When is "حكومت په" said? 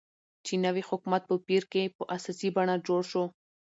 0.89-1.35